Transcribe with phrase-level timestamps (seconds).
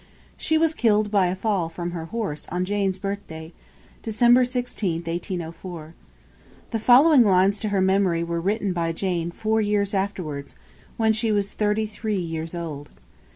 [0.35, 3.53] She was killed by a fall from her horse on Jane's birthday,
[4.01, 4.47] Dec.
[4.47, 5.93] 16, 1804.
[6.71, 10.55] The following lines to her memory were written by Jane four years afterwards,
[10.97, 12.89] when she was thirty three years old.